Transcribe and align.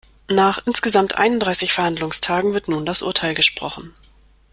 Nach 0.31 0.65
insgesamt 0.65 1.19
einunddreißig 1.19 1.73
Verhandlungstagen 1.73 2.55
wird 2.55 2.69
nun 2.69 2.87
das 2.87 3.03
Urteil 3.03 3.35
gesprochen. 3.35 3.93